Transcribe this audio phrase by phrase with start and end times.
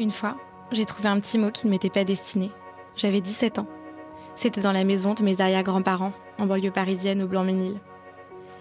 [0.00, 0.38] Une fois,
[0.72, 2.50] j'ai trouvé un petit mot qui ne m'était pas destiné.
[2.96, 3.66] J'avais 17 ans.
[4.34, 7.78] C'était dans la maison de mes arrière-grands-parents, en banlieue parisienne au Blanc-Ménil.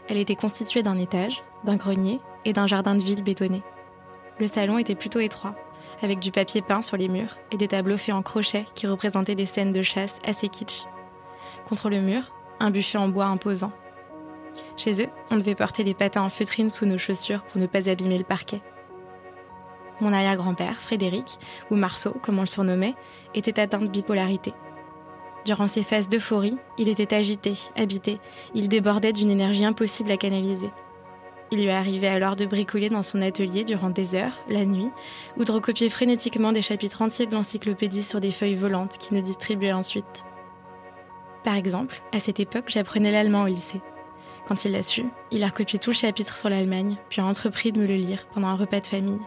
[0.10, 3.64] Elle était constituée d'un étage, d'un grenier et d'un jardin de ville bétonné.
[4.38, 5.56] Le salon était plutôt étroit,
[6.02, 9.36] avec du papier peint sur les murs et des tableaux faits en crochet qui représentaient
[9.36, 10.88] des scènes de chasse assez kitsch.
[11.70, 13.72] Contre le mur, un buffet en bois imposant.
[14.76, 17.90] Chez eux, on devait porter des patins en feutrine sous nos chaussures pour ne pas
[17.90, 18.62] abîmer le parquet.
[20.02, 21.38] Mon arrière-grand-père, Frédéric,
[21.72, 22.96] ou Marceau comme on le surnommait,
[23.34, 24.54] était atteint de bipolarité.
[25.46, 28.20] Durant ces phases d'euphorie, il était agité, habité,
[28.54, 30.70] il débordait d'une énergie impossible à canaliser.
[31.52, 34.90] Il lui arrivait alors de bricoler dans son atelier durant des heures, la nuit,
[35.38, 39.24] ou de recopier frénétiquement des chapitres entiers de l'encyclopédie sur des feuilles volantes qu'il nous
[39.24, 40.24] distribuait ensuite.
[41.44, 43.82] Par exemple, à cette époque, j'apprenais l'allemand au lycée.
[44.48, 47.72] Quand il l'a su, il a recopié tout le chapitre sur l'Allemagne, puis a entrepris
[47.72, 49.22] de me le lire pendant un repas de famille.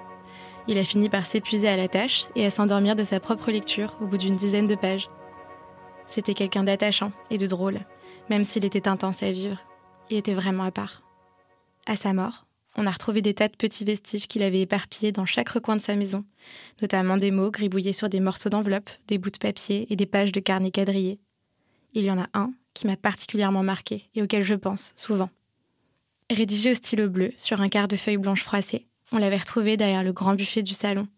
[0.68, 3.96] Il a fini par s'épuiser à la tâche et à s'endormir de sa propre lecture
[4.00, 5.10] au bout d'une dizaine de pages.
[6.06, 7.80] C'était quelqu'un d'attachant et de drôle,
[8.30, 9.58] même s'il était intense à vivre.
[10.10, 11.02] Il était vraiment à part.
[11.86, 12.46] À sa mort,
[12.76, 15.80] on a retrouvé des tas de petits vestiges qu'il avait éparpillés dans chaque recoin de
[15.80, 16.24] sa maison,
[16.80, 20.32] notamment des mots gribouillés sur des morceaux d'enveloppe, des bouts de papier et des pages
[20.32, 21.18] de carnet quadrillés.
[21.94, 25.28] Il y en a un qui m'a particulièrement marqué et auquel je pense souvent.
[26.30, 30.02] Rédigé au stylo bleu sur un quart de feuille blanche froissée, on l'avait retrouvé derrière
[30.02, 31.08] le grand buffet du salon.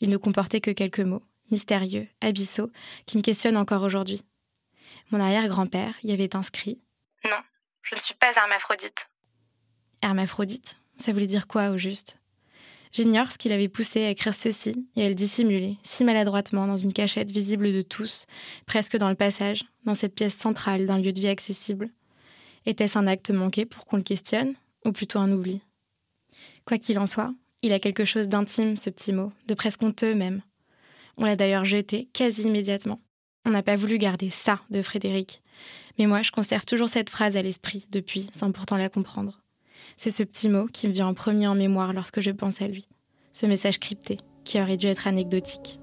[0.00, 2.70] Il ne comportait que quelques mots, mystérieux, abyssaux,
[3.06, 4.22] qui me questionnent encore aujourd'hui.
[5.10, 6.80] Mon arrière-grand-père y avait inscrit
[7.24, 7.38] Non,
[7.82, 9.08] je ne suis pas hermaphrodite.
[10.02, 10.76] Hermaphrodite?
[10.98, 12.18] Ça voulait dire quoi au juste?
[12.92, 16.78] J'ignore ce qui l'avait poussé à écrire ceci et à le dissimuler, si maladroitement, dans
[16.78, 18.26] une cachette visible de tous,
[18.66, 21.90] presque dans le passage, dans cette pièce centrale d'un lieu de vie accessible.
[22.66, 25.60] Était-ce un acte manqué pour qu'on le questionne, ou plutôt un oubli?
[26.66, 30.14] Quoi qu'il en soit, il a quelque chose d'intime, ce petit mot, de presque honteux
[30.14, 30.40] même.
[31.18, 33.00] On l'a d'ailleurs jeté quasi immédiatement.
[33.44, 35.42] On n'a pas voulu garder ça de Frédéric.
[35.98, 39.42] Mais moi, je conserve toujours cette phrase à l'esprit depuis, sans pourtant la comprendre.
[39.98, 42.66] C'est ce petit mot qui me vient en premier en mémoire lorsque je pense à
[42.66, 42.88] lui.
[43.32, 45.78] Ce message crypté, qui aurait dû être anecdotique.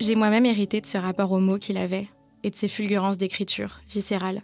[0.00, 2.08] J'ai moi-même hérité de ce rapport au mot qu'il avait
[2.44, 4.42] et de ses fulgurances d'écriture, viscérales.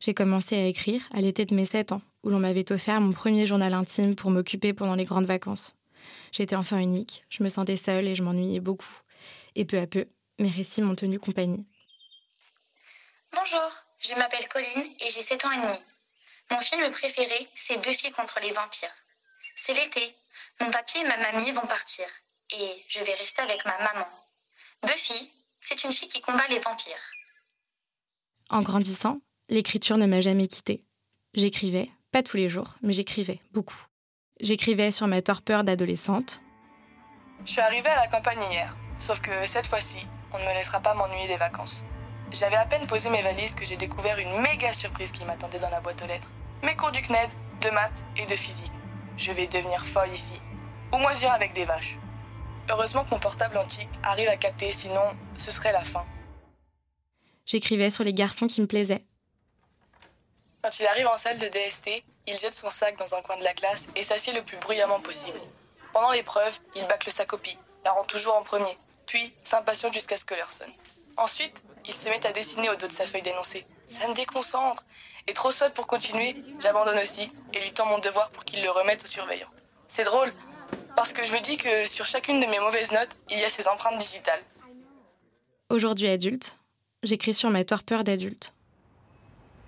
[0.00, 3.12] J'ai commencé à écrire à l'été de mes 7 ans, où l'on m'avait offert mon
[3.12, 5.74] premier journal intime pour m'occuper pendant les grandes vacances.
[6.32, 9.00] J'étais enfant unique, je me sentais seule et je m'ennuyais beaucoup.
[9.56, 10.06] Et peu à peu,
[10.38, 11.66] mes récits m'ont tenu compagnie.
[13.32, 15.78] Bonjour, je m'appelle Colline et j'ai 7 ans et demi.
[16.50, 18.94] Mon film préféré, c'est Buffy contre les vampires.
[19.56, 20.14] C'est l'été.
[20.60, 22.06] Mon papy et ma mamie vont partir.
[22.50, 24.06] Et je vais rester avec ma maman.
[24.82, 27.10] Buffy, c'est une fille qui combat les vampires.
[28.50, 30.84] En grandissant, l'écriture ne m'a jamais quittée.
[31.32, 33.86] J'écrivais, pas tous les jours, mais j'écrivais beaucoup.
[34.40, 36.42] J'écrivais sur ma torpeur d'adolescente.
[37.46, 40.80] Je suis arrivée à la campagne hier, sauf que cette fois-ci, on ne me laissera
[40.80, 41.82] pas m'ennuyer des vacances.
[42.32, 45.70] J'avais à peine posé mes valises que j'ai découvert une méga surprise qui m'attendait dans
[45.70, 46.30] la boîte aux lettres.
[46.62, 47.30] Mes cours du CNED,
[47.62, 48.72] de maths et de physique.
[49.16, 50.40] Je vais devenir folle ici.
[50.92, 51.98] Ou moisir avec des vaches.
[52.68, 55.02] Heureusement que mon portable antique arrive à capter, sinon
[55.36, 56.04] ce serait la fin.
[57.46, 59.04] J'écrivais sur les garçons qui me plaisaient.
[60.62, 63.44] Quand il arrive en salle de DST, il jette son sac dans un coin de
[63.44, 65.38] la classe et s'assied le plus bruyamment possible.
[65.92, 70.24] Pendant l'épreuve, il bâcle sa copie, la rend toujours en premier, puis s'impatiente jusqu'à ce
[70.24, 70.72] que l'heure sonne.
[71.16, 71.54] Ensuite,
[71.86, 73.66] il se met à dessiner au dos de sa feuille d'énoncé.
[73.88, 74.84] Ça me déconcentre.
[75.26, 78.70] Et trop sotte pour continuer, j'abandonne aussi et lui tends mon devoir pour qu'il le
[78.70, 79.48] remette au surveillant.
[79.88, 80.32] C'est drôle,
[80.96, 83.48] parce que je me dis que sur chacune de mes mauvaises notes, il y a
[83.48, 84.42] ses empreintes digitales.
[85.70, 86.56] Aujourd'hui adulte,
[87.04, 88.52] j'écris sur ma torpeur d'adulte.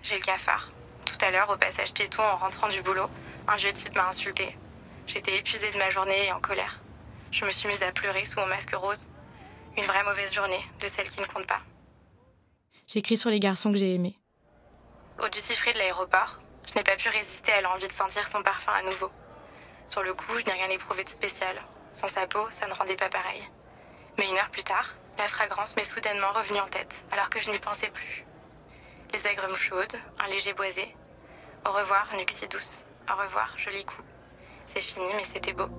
[0.01, 0.71] J'ai le cafard.
[1.05, 3.09] Tout à l'heure, au passage piéton en rentrant du boulot,
[3.47, 4.57] un vieux type m'a insulté.
[5.05, 6.81] J'étais épuisée de ma journée et en colère.
[7.31, 9.07] Je me suis mise à pleurer sous mon masque rose.
[9.77, 11.61] Une vraie mauvaise journée, de celle qui ne compte pas.
[12.87, 14.17] J'écris sur les garçons que j'ai aimés.
[15.19, 18.41] Au duty free de l'aéroport, je n'ai pas pu résister à l'envie de sentir son
[18.43, 19.09] parfum à nouveau.
[19.87, 21.55] Sur le coup, je n'ai rien éprouvé de spécial.
[21.91, 23.41] Sans sa peau, ça ne rendait pas pareil.
[24.17, 27.49] Mais une heure plus tard, la fragrance m'est soudainement revenue en tête, alors que je
[27.49, 28.25] n'y pensais plus.
[29.13, 30.95] Les agrumes chaudes, un léger boisé.
[31.65, 32.85] Au revoir, nuque douce.
[33.11, 34.01] Au revoir, joli coup.
[34.67, 35.69] C'est fini, mais c'était beau.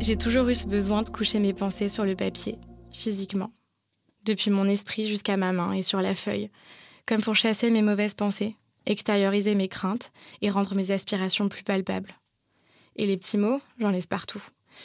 [0.00, 2.58] J'ai toujours eu ce besoin de coucher mes pensées sur le papier,
[2.92, 3.50] physiquement.
[4.24, 6.50] Depuis mon esprit jusqu'à ma main et sur la feuille,
[7.06, 10.10] comme pour chasser mes mauvaises pensées, extérioriser mes craintes
[10.42, 12.14] et rendre mes aspirations plus palpables.
[12.96, 14.42] Et les petits mots, j'en laisse partout.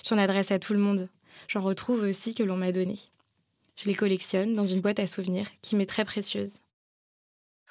[0.08, 1.10] J'en adresse à tout le monde.
[1.48, 2.98] J'en retrouve aussi que l'on m'a donné.
[3.76, 6.60] Je les collectionne dans une boîte à souvenirs qui m'est très précieuse.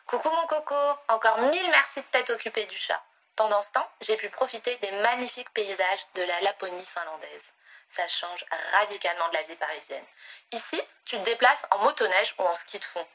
[0.07, 0.75] Coucou mon coco,
[1.09, 3.01] encore mille merci de t'être occupé du chat.
[3.37, 7.53] Pendant ce temps, j'ai pu profiter des magnifiques paysages de la Laponie finlandaise.
[7.89, 8.45] Ça change
[8.81, 10.05] radicalement de la vie parisienne.
[10.53, 13.07] Ici, tu te déplaces en motoneige ou en ski de fond.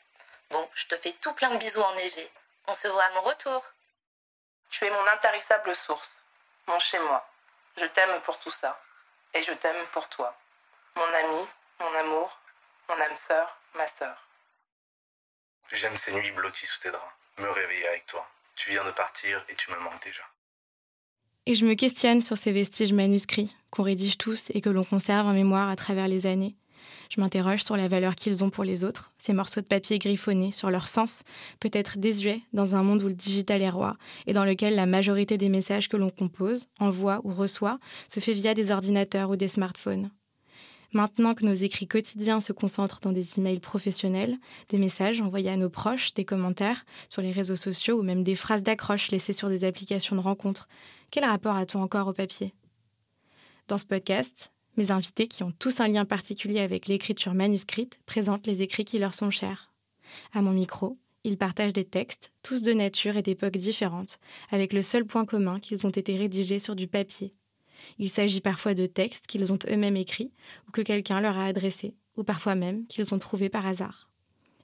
[0.52, 2.30] Bon, je te fais tout plein de bisous enneigés.
[2.68, 3.64] On se voit à mon retour.
[4.70, 6.24] Tu es mon intarissable source,
[6.68, 7.28] mon chez-moi.
[7.78, 8.80] Je t'aime pour tout ça.
[9.34, 10.38] Et je t'aime pour toi.
[10.96, 11.48] Mon ami,
[11.80, 12.40] mon amour,
[12.90, 14.16] mon âme sœur, ma sœur.
[15.72, 18.28] J'aime ces nuits blotties sous tes draps, me réveiller avec toi.
[18.56, 20.24] Tu viens de partir et tu me manques déjà.
[21.46, 25.28] Et je me questionne sur ces vestiges manuscrits qu'on rédige tous et que l'on conserve
[25.28, 26.56] en mémoire à travers les années.
[27.10, 30.52] Je m'interroge sur la valeur qu'ils ont pour les autres, ces morceaux de papier griffonnés,
[30.52, 31.24] sur leur sens,
[31.60, 33.98] peut-être désuets dans un monde où le digital est roi
[34.28, 38.34] et dans lequel la majorité des messages que l'on compose, envoie ou reçoit se fait
[38.34, 40.10] via des ordinateurs ou des smartphones.
[40.96, 44.38] Maintenant que nos écrits quotidiens se concentrent dans des emails professionnels,
[44.70, 48.36] des messages envoyés à nos proches, des commentaires sur les réseaux sociaux ou même des
[48.36, 50.70] phrases d'accroche laissées sur des applications de rencontres,
[51.12, 52.54] quel rapport a-t-on encore au papier?
[53.68, 58.48] Dans ce podcast, mes invités, qui ont tous un lien particulier avec l'écriture manuscrite, présentent
[58.48, 59.72] les écrits qui leur sont chers.
[60.34, 64.20] À mon micro, ils partagent des textes, tous de nature et d'époques différentes,
[64.52, 67.34] avec le seul point commun qu'ils ont été rédigés sur du papier.
[67.98, 70.32] Il s'agit parfois de textes qu'ils ont eux-mêmes écrits
[70.68, 74.10] ou que quelqu'un leur a adressés, ou parfois même qu'ils ont trouvés par hasard.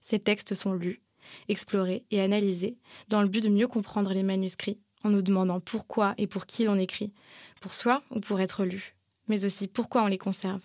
[0.03, 1.01] Ces textes sont lus,
[1.49, 2.77] explorés et analysés
[3.07, 6.65] dans le but de mieux comprendre les manuscrits, en nous demandant pourquoi et pour qui
[6.65, 7.11] l'on écrit,
[7.59, 8.95] pour soi ou pour être lu
[9.27, 10.61] mais aussi pourquoi on les conserve.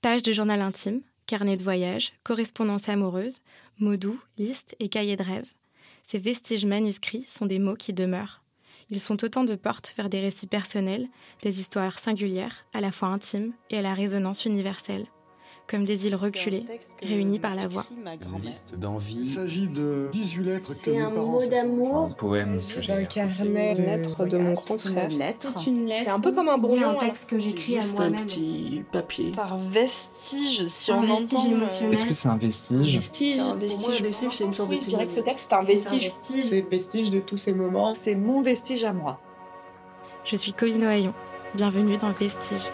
[0.00, 3.40] Pages de journal intime, carnet de voyage, correspondance amoureuse,
[3.78, 5.52] mots doux, listes et cahiers de rêve.
[6.02, 8.42] Ces vestiges manuscrits sont des mots qui demeurent.
[8.90, 11.08] Ils sont autant de portes vers des récits personnels,
[11.42, 15.06] des histoires singulières, à la fois intimes et à la résonance universelle
[15.70, 16.64] comme des îles reculées,
[17.00, 17.86] réunies par la voix.
[17.96, 19.20] Une liste d'envie.
[19.20, 22.06] Il s'agit de 18 lettres C'est un mot d'amour.
[22.06, 22.58] Un poème.
[22.60, 23.74] C'est un carnet.
[23.78, 25.08] Une lettre de mon grand frère.
[25.08, 25.52] Une lettre.
[25.56, 26.04] C'est une lettre.
[26.06, 26.90] C'est un peu comme un brouillon.
[26.90, 28.14] un texte que j'écris à moi-même.
[28.16, 29.30] un petit papier.
[29.30, 31.50] Par vestige, si un on vestige entend.
[31.50, 31.94] émotionnel.
[31.94, 33.38] Est-ce que c'est un vestige Vestige.
[33.38, 34.00] Un Pour moi, vestige.
[34.00, 36.12] un vestige, c'est une sorte de Oui, je dirais que ce texte, c'est un vestige.
[36.24, 37.94] C'est le vestige de tous ces moments.
[37.94, 39.20] C'est mon vestige à moi.
[40.24, 41.14] Je suis Colline Ohaillon.
[41.54, 42.70] Bienvenue dans Vestige.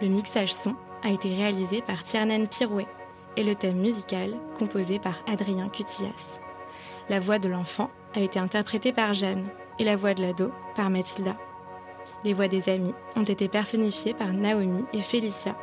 [0.00, 2.86] Le mixage son a été réalisé par Tiernan Pirouet
[3.36, 6.40] et le thème musical composé par Adrien Cutillas.
[7.08, 9.48] La voix de l'enfant a été interprétée par Jeanne
[9.78, 11.36] et la voix de l'ado par Mathilda.
[12.24, 15.54] Les voix des amis ont été personnifiées par Naomi et Félicia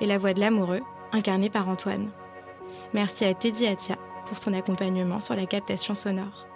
[0.00, 0.82] et la voix de l'amoureux
[1.12, 2.10] incarnée par Antoine.
[2.92, 3.96] Merci à Teddy Atia
[4.26, 6.46] pour son accompagnement sur la captation sonore.